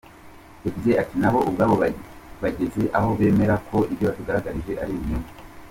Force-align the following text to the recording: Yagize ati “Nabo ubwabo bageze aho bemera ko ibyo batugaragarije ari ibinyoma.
Yagize 0.63 0.91
ati 1.01 1.15
“Nabo 1.21 1.39
ubwabo 1.49 1.75
bageze 2.41 2.83
aho 2.97 3.09
bemera 3.19 3.55
ko 3.69 3.77
ibyo 3.91 4.03
batugaragarije 4.09 4.73
ari 4.81 4.91
ibinyoma. 4.95 5.29